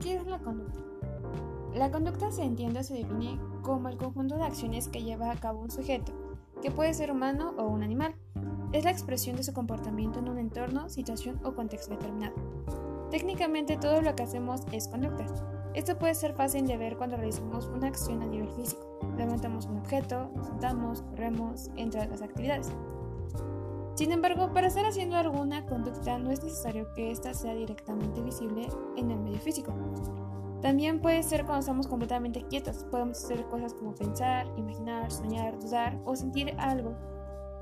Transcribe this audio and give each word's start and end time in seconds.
¿qué 0.00 0.16
es 0.16 0.26
la 0.26 0.38
conducta? 0.38 0.78
La 1.74 1.90
conducta 1.90 2.30
se 2.30 2.42
entiende 2.42 2.80
o 2.80 2.82
se 2.82 2.94
define 2.94 3.40
como 3.62 3.88
el 3.88 3.96
conjunto 3.96 4.36
de 4.36 4.44
acciones 4.44 4.88
que 4.88 5.02
lleva 5.02 5.30
a 5.30 5.36
cabo 5.36 5.60
un 5.60 5.70
sujeto, 5.70 6.12
que 6.60 6.70
puede 6.70 6.92
ser 6.92 7.10
humano 7.10 7.54
o 7.56 7.68
un 7.68 7.82
animal. 7.82 8.14
Es 8.72 8.84
la 8.84 8.90
expresión 8.90 9.36
de 9.36 9.42
su 9.42 9.54
comportamiento 9.54 10.18
en 10.18 10.28
un 10.28 10.38
entorno, 10.38 10.90
situación 10.90 11.40
o 11.42 11.54
contexto 11.54 11.92
determinado. 11.92 12.34
Técnicamente 13.10 13.78
todo 13.78 14.02
lo 14.02 14.14
que 14.14 14.24
hacemos 14.24 14.60
es 14.72 14.88
conducta. 14.88 15.24
Esto 15.74 15.98
puede 15.98 16.14
ser 16.14 16.34
fácil 16.34 16.66
de 16.66 16.76
ver 16.76 16.98
cuando 16.98 17.16
realizamos 17.16 17.66
una 17.68 17.88
acción 17.88 18.20
a 18.20 18.26
nivel 18.26 18.50
físico. 18.50 18.98
Levantamos 19.16 19.64
un 19.64 19.78
objeto, 19.78 20.30
nos 20.36 20.48
sentamos, 20.48 21.00
corremos, 21.02 21.70
entre 21.76 22.02
otras 22.02 22.20
actividades. 22.20 22.70
Sin 23.94 24.10
embargo, 24.10 24.52
para 24.52 24.68
estar 24.68 24.86
haciendo 24.86 25.16
alguna 25.16 25.66
conducta 25.66 26.18
no 26.18 26.30
es 26.30 26.42
necesario 26.42 26.92
que 26.94 27.10
ésta 27.10 27.34
sea 27.34 27.54
directamente 27.54 28.22
visible 28.22 28.68
en 28.96 29.10
el 29.10 29.18
medio 29.18 29.38
físico. 29.38 29.74
También 30.62 31.00
puede 31.00 31.22
ser 31.22 31.44
cuando 31.44 31.60
estamos 31.60 31.88
completamente 31.88 32.46
quietos. 32.46 32.84
Podemos 32.90 33.22
hacer 33.22 33.44
cosas 33.46 33.74
como 33.74 33.94
pensar, 33.94 34.46
imaginar, 34.56 35.10
soñar, 35.10 35.58
dudar 35.58 35.98
o 36.04 36.16
sentir 36.16 36.54
algo 36.56 36.94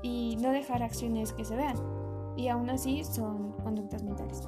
y 0.03 0.37
no 0.39 0.51
dejar 0.51 0.83
acciones 0.83 1.33
que 1.33 1.43
se 1.43 1.55
vean. 1.55 1.75
Y 2.37 2.47
aún 2.47 2.69
así 2.69 3.03
son 3.03 3.53
conductas 3.63 4.03
mentales. 4.03 4.47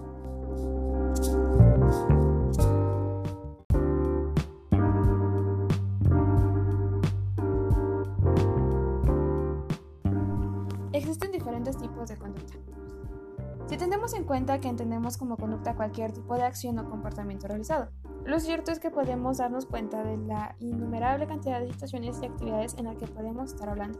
Si 14.04 14.08
tenemos 14.08 14.22
en 14.22 14.28
cuenta 14.28 14.60
que 14.60 14.68
entendemos 14.68 15.16
como 15.16 15.38
conducta 15.38 15.78
cualquier 15.78 16.12
tipo 16.12 16.36
de 16.36 16.44
acción 16.44 16.78
o 16.78 16.90
comportamiento 16.90 17.48
realizado, 17.48 17.88
lo 18.26 18.38
cierto 18.42 18.74
es 18.74 18.80
que 18.80 18.92
podemos 18.92 19.38
darnos 19.38 19.66
cuenta 19.66 20.04
de 20.04 20.18
la 20.18 20.58
innumerable 20.60 21.26
cantidad 21.26 21.62
de 21.62 21.72
situaciones 21.72 22.20
y 22.22 22.26
actividades 22.26 22.76
en 22.78 22.84
las 22.84 22.98
que 22.98 23.08
podemos 23.08 23.54
estar 23.54 23.70
hablando. 23.70 24.00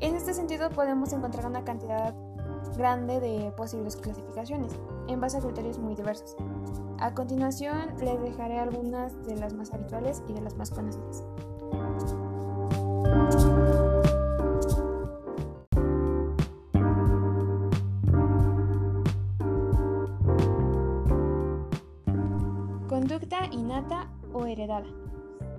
En 0.00 0.16
este 0.16 0.32
sentido 0.32 0.70
podemos 0.70 1.12
encontrar 1.12 1.44
una 1.44 1.64
cantidad 1.64 2.14
grande 2.78 3.20
de 3.20 3.52
posibles 3.52 3.96
clasificaciones, 3.96 4.72
en 5.06 5.20
base 5.20 5.36
a 5.36 5.40
criterios 5.40 5.78
muy 5.78 5.94
diversos. 5.94 6.34
A 6.98 7.12
continuación 7.12 7.94
les 8.00 8.18
dejaré 8.22 8.58
algunas 8.58 9.22
de 9.26 9.36
las 9.36 9.52
más 9.52 9.74
habituales 9.74 10.22
y 10.28 10.32
de 10.32 10.40
las 10.40 10.56
más 10.56 10.70
conocidas. 10.70 11.22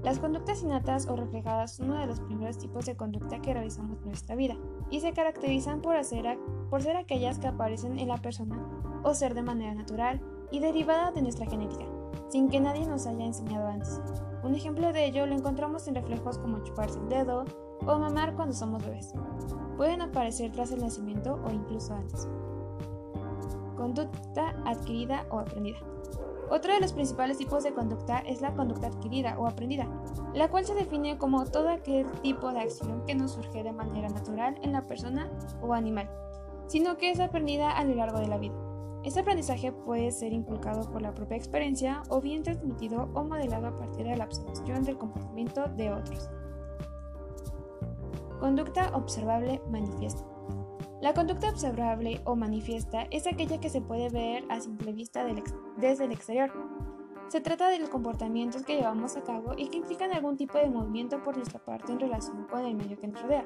Las 0.03 0.19
conductas 0.19 0.61
innatas 0.61 1.07
o 1.07 1.15
reflejadas 1.15 1.75
son 1.75 1.89
uno 1.89 1.99
de 1.99 2.05
los 2.05 2.19
primeros 2.19 2.57
tipos 2.57 2.85
de 2.85 2.95
conducta 2.95 3.41
que 3.41 3.53
realizamos 3.53 3.99
en 4.01 4.09
nuestra 4.09 4.35
vida 4.35 4.55
y 4.91 4.99
se 4.99 5.13
caracterizan 5.13 5.81
por, 5.81 5.95
por 6.69 6.81
ser 6.83 6.95
aquellas 6.95 7.39
que 7.39 7.47
aparecen 7.47 7.97
en 7.97 8.09
la 8.09 8.17
persona 8.17 8.59
o 9.03 9.13
ser 9.13 9.33
de 9.33 9.41
manera 9.41 9.73
natural 9.73 10.21
y 10.51 10.59
derivada 10.59 11.11
de 11.11 11.21
nuestra 11.21 11.47
genética, 11.47 11.85
sin 12.29 12.49
que 12.49 12.59
nadie 12.59 12.85
nos 12.85 13.07
haya 13.07 13.25
enseñado 13.25 13.67
antes. 13.67 13.99
Un 14.43 14.53
ejemplo 14.53 14.93
de 14.93 15.05
ello 15.05 15.25
lo 15.25 15.35
encontramos 15.35 15.87
en 15.87 15.95
reflejos 15.95 16.37
como 16.37 16.63
chuparse 16.63 16.99
el 16.99 17.09
dedo 17.09 17.45
o 17.87 17.97
mamar 17.97 18.35
cuando 18.35 18.53
somos 18.53 18.85
bebés. 18.85 19.11
Pueden 19.75 20.01
aparecer 20.01 20.51
tras 20.51 20.71
el 20.71 20.81
nacimiento 20.81 21.39
o 21.43 21.51
incluso 21.51 21.93
antes. 21.95 22.27
Conducta 23.75 24.55
adquirida 24.65 25.25
o 25.31 25.39
aprendida. 25.39 25.79
Otro 26.49 26.73
de 26.73 26.79
los 26.79 26.93
principales 26.93 27.37
tipos 27.37 27.63
de 27.63 27.73
conducta 27.73 28.19
es 28.19 28.41
la 28.41 28.53
conducta 28.53 28.87
adquirida 28.87 29.37
o 29.39 29.47
aprendida, 29.47 29.87
la 30.33 30.47
cual 30.49 30.65
se 30.65 30.75
define 30.75 31.17
como 31.17 31.45
todo 31.45 31.69
aquel 31.69 32.05
tipo 32.21 32.51
de 32.51 32.59
acción 32.59 33.03
que 33.05 33.15
no 33.15 33.27
surge 33.27 33.63
de 33.63 33.71
manera 33.71 34.09
natural 34.09 34.55
en 34.61 34.71
la 34.71 34.85
persona 34.85 35.29
o 35.61 35.73
animal, 35.73 36.09
sino 36.67 36.97
que 36.97 37.09
es 37.09 37.19
aprendida 37.19 37.71
a 37.71 37.83
lo 37.83 37.95
largo 37.95 38.19
de 38.19 38.27
la 38.27 38.37
vida. 38.37 38.53
Este 39.03 39.19
aprendizaje 39.19 39.71
puede 39.71 40.11
ser 40.11 40.33
inculcado 40.33 40.89
por 40.91 41.01
la 41.01 41.13
propia 41.13 41.37
experiencia 41.37 42.01
o 42.09 42.21
bien 42.21 42.43
transmitido 42.43 43.09
o 43.13 43.23
modelado 43.23 43.67
a 43.67 43.75
partir 43.75 44.05
de 44.05 44.17
la 44.17 44.25
observación 44.25 44.83
del 44.83 44.97
comportamiento 44.97 45.67
de 45.67 45.91
otros. 45.91 46.29
Conducta 48.39 48.89
observable 48.93 49.61
manifiesta. 49.69 50.34
La 51.05 51.13
conducta 51.13 51.49
observable 51.49 52.19
o 52.25 52.35
manifiesta 52.35 53.03
es 53.11 53.27
aquella 53.27 53.59
que 53.59 53.69
se 53.69 53.79
puede 53.79 54.09
ver 54.09 54.43
a 54.49 54.59
simple 54.59 54.91
vista 54.91 55.23
desde 55.77 56.05
el 56.05 56.11
exterior. 56.11 56.51
Se 57.27 57.41
trata 57.41 57.69
de 57.69 57.77
los 57.77 57.89
comportamientos 57.89 58.63
que 58.63 58.77
llevamos 58.77 59.15
a 59.15 59.21
cabo 59.21 59.53
y 59.55 59.67
que 59.67 59.77
implican 59.77 60.11
algún 60.11 60.35
tipo 60.35 60.57
de 60.57 60.67
movimiento 60.67 61.21
por 61.21 61.37
nuestra 61.37 61.63
parte 61.63 61.91
en 61.91 61.99
relación 61.99 62.45
con 62.45 62.65
el 62.65 62.73
medio 62.73 62.97
que 62.97 63.07
nos 63.07 63.21
rodea. 63.21 63.45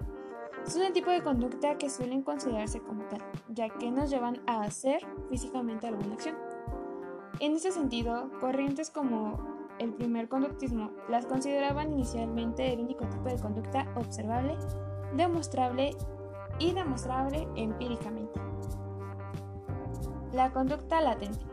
Son 0.68 0.84
el 0.84 0.94
tipo 0.94 1.12
de 1.12 1.22
conducta 1.22 1.78
que 1.78 1.90
suelen 1.90 2.22
considerarse 2.22 2.80
como 2.80 3.04
tal, 3.10 3.20
ya 3.50 3.68
que 3.68 3.92
nos 3.92 4.10
llevan 4.10 4.42
a 4.48 4.62
hacer 4.62 5.06
físicamente 5.28 5.86
alguna 5.86 6.14
acción. 6.14 6.38
En 7.42 7.58
ese 7.58 7.74
sentido, 7.74 8.32
corrientes 8.40 8.90
como 8.90 9.38
el 9.80 9.94
primer 9.96 10.30
conductismo 10.30 10.92
las 11.10 11.26
consideraban 11.26 11.92
inicialmente 11.92 12.72
el 12.72 12.80
único 12.80 13.06
tipo 13.10 13.28
de 13.28 13.36
conducta 13.38 13.86
observable, 13.98 14.56
demostrable 15.18 15.92
y 16.60 16.74
demostrable 16.74 17.48
empíricamente. 17.56 18.40
La 20.34 20.52
conducta 20.52 21.02
latente. 21.02 21.46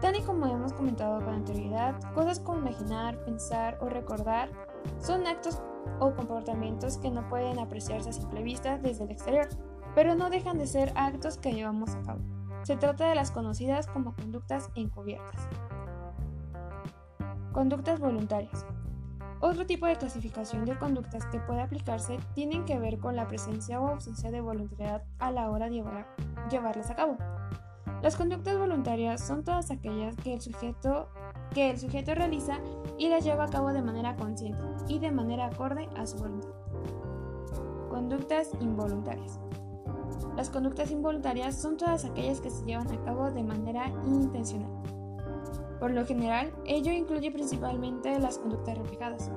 Tal 0.00 0.16
y 0.16 0.22
como 0.22 0.46
hemos 0.46 0.72
comentado 0.72 1.24
con 1.24 1.34
anterioridad, 1.34 1.94
cosas 2.14 2.40
como 2.40 2.60
imaginar, 2.60 3.22
pensar 3.24 3.78
o 3.80 3.88
recordar 3.88 4.50
son 4.98 5.26
actos 5.26 5.60
o 5.98 6.14
comportamientos 6.14 6.98
que 6.98 7.10
no 7.10 7.28
pueden 7.28 7.58
apreciarse 7.58 8.10
a 8.10 8.12
simple 8.12 8.42
vista 8.42 8.78
desde 8.78 9.04
el 9.04 9.10
exterior, 9.10 9.48
pero 9.94 10.14
no 10.14 10.30
dejan 10.30 10.58
de 10.58 10.66
ser 10.66 10.92
actos 10.96 11.38
que 11.38 11.52
llevamos 11.52 11.94
a 11.94 12.02
cabo. 12.02 12.20
Se 12.62 12.76
trata 12.76 13.08
de 13.08 13.14
las 13.14 13.30
conocidas 13.30 13.86
como 13.86 14.14
conductas 14.14 14.70
encubiertas. 14.74 15.48
Conductas 17.52 17.98
voluntarias. 17.98 18.64
Otro 19.42 19.64
tipo 19.64 19.86
de 19.86 19.96
clasificación 19.96 20.66
de 20.66 20.78
conductas 20.78 21.24
que 21.26 21.40
puede 21.40 21.62
aplicarse 21.62 22.18
tienen 22.34 22.66
que 22.66 22.78
ver 22.78 22.98
con 22.98 23.16
la 23.16 23.26
presencia 23.26 23.80
o 23.80 23.88
ausencia 23.88 24.30
de 24.30 24.42
voluntariedad 24.42 25.02
a 25.18 25.30
la 25.30 25.50
hora 25.50 25.70
de 25.70 25.82
llevarlas 26.50 26.90
a 26.90 26.94
cabo. 26.94 27.16
Las 28.02 28.16
conductas 28.16 28.58
voluntarias 28.58 29.26
son 29.26 29.42
todas 29.42 29.70
aquellas 29.70 30.14
que 30.16 30.34
el, 30.34 30.42
sujeto, 30.42 31.08
que 31.54 31.70
el 31.70 31.78
sujeto 31.78 32.14
realiza 32.14 32.58
y 32.98 33.08
las 33.08 33.24
lleva 33.24 33.44
a 33.44 33.48
cabo 33.48 33.72
de 33.72 33.82
manera 33.82 34.14
consciente 34.16 34.62
y 34.88 34.98
de 34.98 35.10
manera 35.10 35.46
acorde 35.46 35.88
a 35.96 36.06
su 36.06 36.18
voluntad. 36.18 36.50
Conductas 37.88 38.50
involuntarias. 38.60 39.40
Las 40.36 40.50
conductas 40.50 40.90
involuntarias 40.90 41.60
son 41.60 41.78
todas 41.78 42.04
aquellas 42.04 42.40
que 42.40 42.50
se 42.50 42.64
llevan 42.64 42.90
a 42.90 43.04
cabo 43.04 43.30
de 43.30 43.42
manera 43.42 43.88
intencional. 44.04 44.70
Por 45.80 45.92
lo 45.92 46.04
general, 46.04 46.52
ello 46.66 46.92
incluye 46.92 47.32
principalmente 47.32 48.18
las 48.20 48.36
conductas 48.36 48.76
reflejadas, 48.76 49.30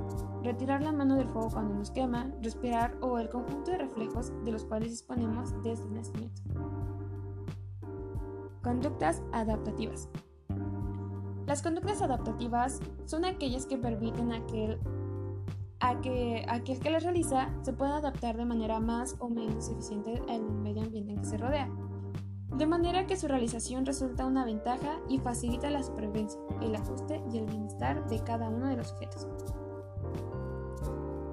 retirar 0.44 0.82
la 0.82 0.92
mano 0.92 1.16
del 1.16 1.30
fuego 1.30 1.50
cuando 1.50 1.74
nos 1.74 1.90
quema, 1.90 2.30
respirar 2.42 2.98
o 3.00 3.18
el 3.18 3.30
conjunto 3.30 3.72
de 3.72 3.78
reflejos 3.78 4.34
de 4.44 4.52
los 4.52 4.66
cuales 4.66 4.90
disponemos 4.90 5.54
desde 5.64 5.86
el 5.86 5.94
nacimiento. 5.94 6.42
Conductas 8.62 9.24
adaptativas. 9.32 10.10
Las 11.46 11.62
conductas 11.62 12.02
adaptativas 12.02 12.82
son 13.06 13.24
aquellas 13.24 13.66
que 13.66 13.78
permiten 13.78 14.34
a 14.34 14.46
que, 14.46 14.78
a 15.80 16.02
que 16.02 16.46
aquel 16.50 16.80
que 16.80 16.90
las 16.90 17.04
realiza 17.04 17.50
se 17.62 17.72
pueda 17.72 17.98
adaptar 17.98 18.36
de 18.36 18.44
manera 18.44 18.82
más 18.82 19.16
o 19.20 19.30
menos 19.30 19.70
eficiente 19.70 20.22
al 20.28 20.44
medio 20.44 20.84
ambiente 20.84 21.14
en 21.14 21.22
que 21.22 21.26
se 21.26 21.38
rodea 21.38 21.70
de 22.58 22.68
manera 22.68 23.08
que 23.08 23.18
su 23.18 23.28
realización 23.28 23.86
resulta 23.86 24.26
una 24.26 24.46
ventaja 24.46 25.00
y 25.10 25.20
facilita 25.20 25.70
la 25.70 25.84
supervivencia, 25.84 26.40
el 26.62 26.76
ajuste 26.76 27.22
y 27.32 27.38
el 27.40 27.46
bienestar 27.46 28.08
de 28.08 28.20
cada 28.24 28.50
uno 28.50 28.68
de 28.68 28.78
los 28.78 28.90
sujetos. 28.90 29.28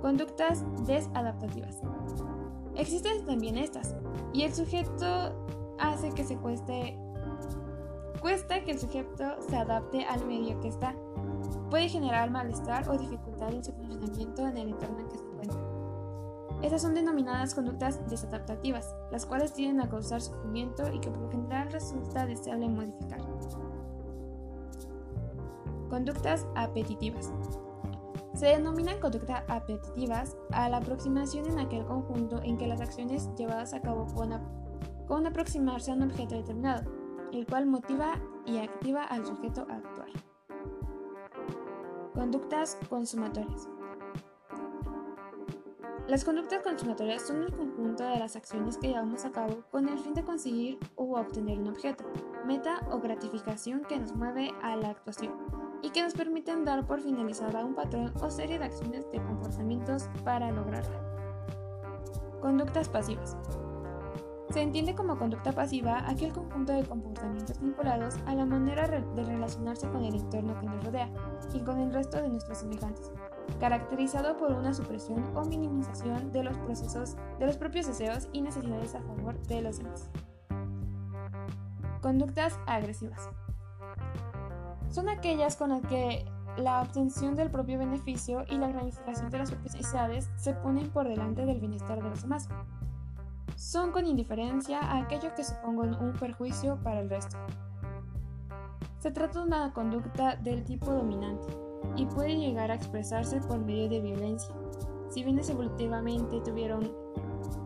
Conductas 0.00 0.64
desadaptativas. 0.86 1.78
Existen 2.74 3.26
también 3.26 3.58
estas, 3.58 3.96
y 4.32 4.42
el 4.42 4.54
sujeto 4.54 5.34
hace 5.78 6.10
que 6.10 6.24
se 6.24 6.36
cueste 6.36 6.98
cuesta 8.20 8.62
que 8.64 8.72
el 8.72 8.78
sujeto 8.78 9.36
se 9.48 9.56
adapte 9.56 10.04
al 10.04 10.26
medio 10.26 10.60
que 10.60 10.68
está. 10.68 10.94
Puede 11.70 11.88
generar 11.88 12.30
malestar 12.30 12.88
o 12.88 12.98
dificultad 12.98 13.52
en 13.52 13.64
su 13.64 13.72
funcionamiento 13.72 14.46
en 14.46 14.56
el 14.56 14.68
entorno 14.70 15.00
en 15.00 15.08
que 15.08 15.18
se 15.18 15.24
encuentra. 15.24 15.69
Estas 16.62 16.82
son 16.82 16.94
denominadas 16.94 17.54
conductas 17.54 18.06
desadaptativas, 18.10 18.94
las 19.10 19.24
cuales 19.24 19.54
tienden 19.54 19.80
a 19.80 19.88
causar 19.88 20.20
sufrimiento 20.20 20.92
y 20.92 21.00
que 21.00 21.10
por 21.10 21.22
lo 21.22 21.30
general 21.30 21.72
resulta 21.72 22.26
deseable 22.26 22.68
modificar. 22.68 23.20
Conductas 25.88 26.46
apetitivas. 26.54 27.32
Se 28.34 28.46
denominan 28.46 29.00
conductas 29.00 29.42
apetitivas 29.48 30.36
a 30.52 30.68
la 30.68 30.76
aproximación 30.76 31.46
en 31.46 31.58
aquel 31.58 31.84
conjunto 31.86 32.40
en 32.42 32.58
que 32.58 32.66
las 32.66 32.80
acciones 32.80 33.30
llevadas 33.36 33.72
a 33.72 33.80
cabo 33.80 34.06
con, 34.14 34.30
con 35.08 35.26
aproximarse 35.26 35.90
a 35.90 35.94
un 35.94 36.02
objeto 36.02 36.36
determinado, 36.36 36.90
el 37.32 37.46
cual 37.46 37.66
motiva 37.66 38.20
y 38.44 38.58
activa 38.58 39.04
al 39.04 39.26
sujeto 39.26 39.66
a 39.68 39.76
actuar. 39.76 40.08
Conductas 42.14 42.76
consumatorias. 42.88 43.68
Las 46.10 46.24
conductas 46.24 46.64
consumatorias 46.64 47.22
son 47.22 47.44
el 47.44 47.52
conjunto 47.52 48.02
de 48.02 48.18
las 48.18 48.34
acciones 48.34 48.76
que 48.76 48.88
llevamos 48.88 49.24
a 49.24 49.30
cabo 49.30 49.62
con 49.70 49.88
el 49.88 49.96
fin 49.96 50.12
de 50.12 50.24
conseguir 50.24 50.76
o 50.96 51.16
obtener 51.16 51.60
un 51.60 51.68
objeto, 51.68 52.02
meta 52.44 52.84
o 52.90 52.98
gratificación 52.98 53.82
que 53.88 53.96
nos 53.96 54.12
mueve 54.16 54.50
a 54.60 54.74
la 54.74 54.88
actuación 54.88 55.32
y 55.82 55.90
que 55.90 56.02
nos 56.02 56.14
permiten 56.14 56.64
dar 56.64 56.84
por 56.84 57.00
finalizada 57.00 57.64
un 57.64 57.76
patrón 57.76 58.12
o 58.20 58.28
serie 58.28 58.58
de 58.58 58.64
acciones 58.64 59.08
de 59.12 59.22
comportamientos 59.22 60.08
para 60.24 60.50
lograrla. 60.50 61.00
Conductas 62.40 62.88
pasivas. 62.88 63.36
Se 64.52 64.62
entiende 64.62 64.96
como 64.96 65.16
conducta 65.16 65.52
pasiva 65.52 66.10
aquel 66.10 66.32
conjunto 66.32 66.72
de 66.72 66.82
comportamientos 66.82 67.60
vinculados 67.60 68.16
a 68.26 68.34
la 68.34 68.44
manera 68.46 68.88
de 68.88 69.22
relacionarse 69.22 69.88
con 69.90 70.02
el 70.02 70.16
entorno 70.16 70.58
que 70.58 70.66
nos 70.66 70.84
rodea 70.84 71.08
y 71.54 71.60
con 71.60 71.78
el 71.78 71.92
resto 71.92 72.20
de 72.20 72.30
nuestros 72.30 72.58
semejantes, 72.58 73.12
caracterizado 73.58 74.36
por 74.36 74.52
una 74.52 74.72
supresión 74.74 75.24
o 75.36 75.44
minimización 75.44 76.32
de 76.32 76.44
los 76.44 76.56
procesos 76.58 77.16
de 77.38 77.46
los 77.46 77.56
propios 77.56 77.86
deseos 77.86 78.28
y 78.32 78.42
necesidades 78.42 78.94
a 78.94 79.02
favor 79.02 79.40
de 79.46 79.62
los 79.62 79.78
demás. 79.78 80.08
Conductas 82.00 82.58
agresivas. 82.66 83.28
Son 84.88 85.08
aquellas 85.08 85.56
con 85.56 85.70
las 85.70 85.82
que 85.82 86.24
la 86.56 86.82
obtención 86.82 87.36
del 87.36 87.50
propio 87.50 87.78
beneficio 87.78 88.44
y 88.48 88.56
la 88.56 88.68
gratificación 88.68 89.30
de 89.30 89.38
las 89.38 89.50
propias 89.50 89.74
necesidades 89.74 90.30
se 90.36 90.54
ponen 90.54 90.88
por 90.90 91.08
delante 91.08 91.46
del 91.46 91.60
bienestar 91.60 92.02
de 92.02 92.08
los 92.08 92.22
demás 92.22 92.48
son 93.60 93.92
con 93.92 94.06
indiferencia 94.06 94.80
a 94.80 95.02
aquello 95.02 95.34
que 95.34 95.44
supongan 95.44 95.94
un 96.02 96.14
perjuicio 96.14 96.82
para 96.82 97.00
el 97.00 97.10
resto. 97.10 97.36
Se 98.98 99.10
trata 99.10 99.40
de 99.40 99.46
una 99.46 99.72
conducta 99.74 100.36
del 100.36 100.64
tipo 100.64 100.90
dominante 100.90 101.69
y 101.96 102.06
puede 102.06 102.36
llegar 102.36 102.70
a 102.70 102.74
expresarse 102.74 103.40
por 103.40 103.58
medio 103.58 103.88
de 103.88 104.00
violencia. 104.00 104.54
Si 105.10 105.24
bien 105.24 105.38
evolutivamente 105.38 106.40
tuvieron 106.40 106.90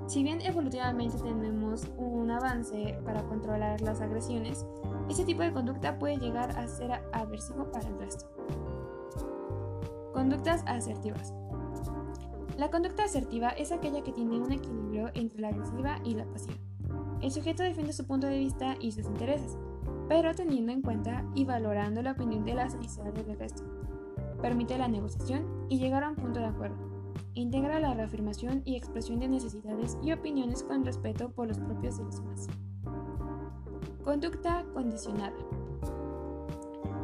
si 0.07 0.23
bien 0.23 0.43
evolutivamente 0.43 1.17
tenemos 1.19 1.89
un 1.97 2.31
avance 2.31 2.99
para 3.05 3.23
controlar 3.23 3.81
las 3.81 4.03
agresiones, 4.03 4.67
ese 5.09 5.25
tipo 5.25 5.43
de 5.43 5.53
conducta 5.53 5.99
puede 5.99 6.19
llegar 6.19 6.51
a 6.59 6.69
ser 6.69 6.93
aversivo 7.13 7.71
para 7.73 7.89
el 7.89 7.99
resto. 7.99 8.27
Conductas 10.13 10.63
asertivas. 10.67 11.33
La 12.59 12.71
conducta 12.71 13.05
asertiva 13.05 13.49
es 13.51 13.73
aquella 13.73 14.03
que 14.03 14.13
tiene 14.13 14.39
un 14.39 14.53
equilibrio 14.53 15.11
entre 15.15 15.41
la 15.41 15.49
agresiva 15.49 15.99
y 16.05 16.15
la 16.15 16.27
pasiva. 16.27 16.59
El 17.21 17.33
sujeto 17.33 17.63
defiende 17.63 17.93
su 17.93 18.07
punto 18.07 18.27
de 18.27 18.39
vista 18.39 18.77
y 18.81 18.93
sus 18.93 19.07
intereses, 19.07 19.57
pero 20.09 20.35
teniendo 20.35 20.71
en 20.71 20.83
cuenta 20.83 21.25
y 21.35 21.45
valorando 21.45 22.03
la 22.03 22.13
opinión 22.13 22.45
de 22.45 22.55
las 22.55 22.75
necesidades 22.75 23.27
del 23.27 23.39
resto. 23.39 23.65
Permite 24.45 24.77
la 24.77 24.89
negociación 24.89 25.47
y 25.71 25.79
llegar 25.79 26.05
a 26.05 26.11
un 26.11 26.17
punto 26.17 26.39
de 26.39 26.45
acuerdo. 26.45 26.77
Integra 27.33 27.81
la 27.81 27.95
reafirmación 27.95 28.61
y 28.67 28.77
expresión 28.77 29.19
de 29.19 29.27
necesidades 29.27 29.97
y 30.03 30.13
opiniones 30.13 30.63
con 30.63 30.85
respeto 30.85 31.31
por 31.31 31.49
los 31.49 31.59
propios 31.59 31.97
de 31.97 32.05
los 32.05 32.19
demás. 32.19 32.49
Conducta 34.05 34.67
condicionada. 34.75 35.33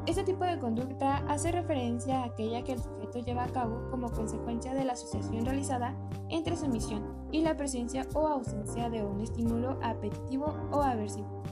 Este 0.05 0.23
tipo 0.23 0.45
de 0.45 0.59
conducta 0.59 1.25
hace 1.29 1.51
referencia 1.51 2.21
a 2.21 2.25
aquella 2.27 2.63
que 2.63 2.73
el 2.73 2.83
sujeto 2.83 3.21
lleva 3.21 3.45
a 3.45 3.53
cabo 3.53 3.89
como 3.91 4.13
consecuencia 4.13 4.75
de 4.75 4.85
la 4.85 4.93
asociación 4.93 5.47
realizada 5.47 5.97
entre 6.29 6.59
su 6.59 6.69
misión 6.69 7.03
y 7.33 7.41
la 7.41 7.57
presencia 7.57 8.07
o 8.13 8.29
ausencia 8.29 8.91
de 8.91 9.03
un 9.03 9.23
estímulo 9.23 9.79
apetitivo 9.83 10.55
o 10.73 10.83
aversivo. 10.83 11.43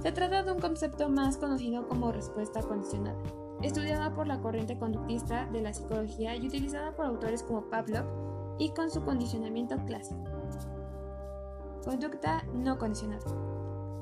Se 0.00 0.12
trata 0.12 0.44
de 0.44 0.52
un 0.52 0.60
concepto 0.60 1.10
más 1.10 1.36
conocido 1.36 1.86
como 1.88 2.10
respuesta 2.10 2.62
condicionada, 2.62 3.18
estudiada 3.62 4.14
por 4.14 4.26
la 4.26 4.40
corriente 4.40 4.78
conductista 4.78 5.46
de 5.46 5.62
la 5.62 5.72
psicología 5.72 6.36
y 6.36 6.46
utilizada 6.46 6.94
por 6.94 7.06
autores 7.06 7.42
como 7.42 7.68
Pavlov 7.68 8.06
y 8.58 8.70
con 8.70 8.90
su 8.90 9.02
condicionamiento 9.02 9.76
clásico. 9.86 10.24
Conducta 11.84 12.44
no 12.52 12.78
condicionada, 12.78 13.24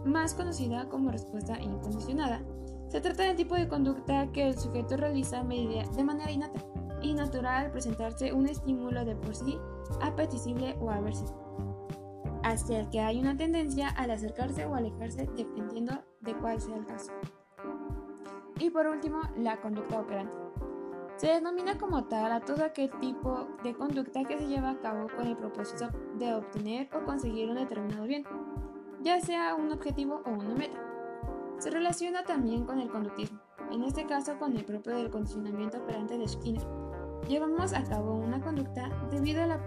más 0.04 0.34
conocida 0.34 0.88
como 0.88 1.10
respuesta 1.10 1.60
incondicionada, 1.60 2.42
se 2.88 3.00
trata 3.02 3.24
del 3.24 3.36
tipo 3.36 3.54
de 3.54 3.68
conducta 3.68 4.32
que 4.32 4.48
el 4.48 4.58
sujeto 4.58 4.96
realiza 4.96 5.44
de 5.44 6.04
manera 6.04 6.30
innata 6.30 6.60
y 7.02 7.12
natural 7.14 7.66
al 7.66 7.70
presentarse 7.70 8.32
un 8.32 8.48
estímulo 8.48 9.04
de 9.04 9.14
por 9.14 9.34
sí 9.34 9.58
apetecible 10.00 10.76
o 10.80 10.90
aversivo, 10.90 12.40
hacia 12.42 12.80
el 12.80 12.88
que 12.88 13.00
hay 13.00 13.20
una 13.20 13.36
tendencia 13.36 13.88
al 13.90 14.10
acercarse 14.10 14.64
o 14.64 14.74
alejarse 14.74 15.28
dependiendo 15.36 16.02
de 16.20 16.34
cuál 16.38 16.60
sea 16.60 16.76
el 16.76 16.86
caso. 16.86 17.12
Y 18.58 18.70
por 18.70 18.86
último, 18.86 19.20
la 19.36 19.60
conducta 19.60 20.00
operante. 20.00 20.36
Se 21.16 21.28
denomina 21.28 21.76
como 21.78 22.04
tal 22.04 22.30
a 22.30 22.40
todo 22.40 22.64
aquel 22.64 22.90
tipo 23.00 23.48
de 23.64 23.74
conducta 23.74 24.22
que 24.24 24.38
se 24.38 24.46
lleva 24.46 24.70
a 24.70 24.80
cabo 24.80 25.08
con 25.16 25.26
el 25.26 25.36
propósito 25.36 25.88
de 26.14 26.32
obtener 26.34 26.88
o 26.94 27.04
conseguir 27.04 27.48
un 27.50 27.56
determinado 27.56 28.04
bien, 28.04 28.24
ya 29.02 29.20
sea 29.20 29.56
un 29.56 29.72
objetivo 29.72 30.22
o 30.24 30.30
una 30.30 30.54
meta. 30.54 30.78
Se 31.58 31.70
relaciona 31.70 32.22
también 32.22 32.64
con 32.64 32.78
el 32.78 32.88
conductismo, 32.88 33.40
en 33.72 33.82
este 33.82 34.06
caso 34.06 34.38
con 34.38 34.56
el 34.56 34.64
propio 34.64 34.94
del 34.94 35.10
condicionamiento 35.10 35.78
operante 35.78 36.16
de 36.18 36.28
Skinner. 36.28 36.66
Llevamos 37.28 37.72
a 37.72 37.82
cabo 37.82 38.14
una 38.14 38.40
conducta 38.40 38.88
debido 39.10 39.42
a 39.42 39.46
la 39.46 39.66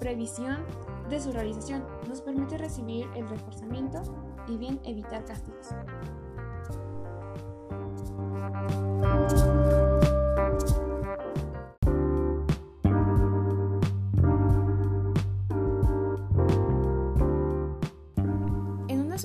previsión 0.00 0.64
de 1.10 1.20
su 1.20 1.30
realización. 1.30 1.84
Nos 2.08 2.22
permite 2.22 2.56
recibir 2.56 3.06
el 3.14 3.28
reforzamiento 3.28 4.02
y 4.48 4.56
bien 4.56 4.80
evitar 4.84 5.26
castigos. 5.26 5.74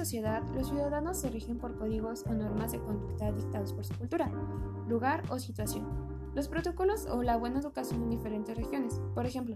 Sociedad, 0.10 0.42
los 0.56 0.70
ciudadanos 0.70 1.18
se 1.18 1.30
rigen 1.30 1.58
por 1.58 1.78
códigos 1.78 2.26
o 2.26 2.34
normas 2.34 2.72
de 2.72 2.80
conducta 2.80 3.32
dictados 3.32 3.74
por 3.74 3.86
su 3.86 3.94
cultura, 3.96 4.32
lugar 4.88 5.24
o 5.30 5.38
situación. 5.38 5.86
Los 6.34 6.48
protocolos 6.48 7.06
o 7.06 7.22
la 7.22 7.38
buena 7.38 7.60
educación 7.60 8.04
en 8.04 8.10
diferentes 8.10 8.56
regiones, 8.56 9.02
por 9.14 9.26
ejemplo, 9.26 9.56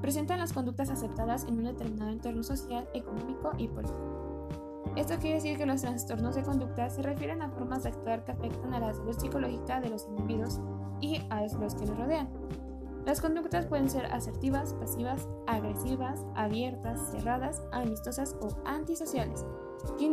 presentan 0.00 0.38
las 0.38 0.52
conductas 0.52 0.90
aceptadas 0.90 1.44
en 1.44 1.58
un 1.58 1.64
determinado 1.64 2.10
entorno 2.10 2.42
social, 2.42 2.88
económico 2.94 3.52
y 3.58 3.68
político. 3.68 4.21
Esto 4.96 5.16
quiere 5.18 5.36
decir 5.36 5.56
que 5.56 5.66
los 5.66 5.80
trastornos 5.80 6.34
de 6.34 6.42
conducta 6.42 6.90
se 6.90 7.02
refieren 7.02 7.40
a 7.40 7.48
formas 7.50 7.82
de 7.82 7.90
actuar 7.90 8.24
que 8.24 8.32
afectan 8.32 8.74
a 8.74 8.80
la 8.80 8.92
salud 8.92 9.18
psicológica 9.18 9.80
de 9.80 9.88
los 9.88 10.06
individuos 10.06 10.60
y 11.00 11.22
a 11.30 11.42
los 11.42 11.74
que 11.74 11.86
los 11.86 11.96
rodean. 11.96 12.28
Las 13.06 13.20
conductas 13.20 13.66
pueden 13.66 13.90
ser 13.90 14.06
asertivas, 14.06 14.74
pasivas, 14.74 15.28
agresivas, 15.46 16.24
abiertas, 16.36 17.10
cerradas, 17.10 17.62
amistosas 17.72 18.36
o 18.40 18.48
antisociales, 18.64 19.44
que 19.98 20.06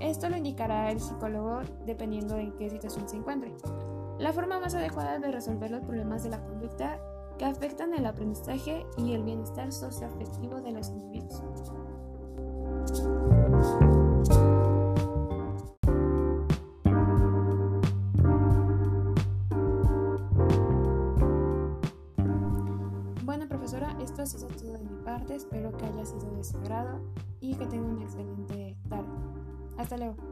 esto 0.00 0.28
lo 0.28 0.36
indicará 0.36 0.90
el 0.90 1.00
psicólogo 1.00 1.60
dependiendo 1.86 2.34
de 2.34 2.42
en 2.42 2.52
qué 2.56 2.68
situación 2.68 3.08
se 3.08 3.16
encuentre. 3.16 3.54
La 4.18 4.32
forma 4.32 4.60
más 4.60 4.74
adecuada 4.74 5.18
de 5.18 5.32
resolver 5.32 5.70
los 5.70 5.82
problemas 5.82 6.22
de 6.22 6.30
la 6.30 6.44
conducta 6.44 7.00
que 7.38 7.44
afectan 7.44 7.94
el 7.94 8.04
aprendizaje 8.04 8.84
y 8.96 9.12
el 9.12 9.22
bienestar 9.22 9.72
socioafectivo 9.72 10.60
de 10.60 10.72
los 10.72 10.88
individuos. 10.88 11.42
Bueno, 23.24 23.46
profesora, 23.46 23.94
esto 24.00 24.22
ha 24.22 24.26
sido 24.26 24.46
todo 24.48 24.72
de 24.72 24.84
mi 24.84 24.96
parte. 25.04 25.34
Espero 25.34 25.76
que 25.76 25.84
haya 25.84 26.06
sido 26.06 26.30
de 26.34 26.42
su 26.44 26.56
agrado 26.56 27.00
y 27.40 27.54
que 27.56 27.66
tengan 27.66 27.90
una 27.90 28.04
excelente 28.04 28.76
tarde. 28.88 29.08
Hasta 29.76 29.96
luego. 29.98 30.27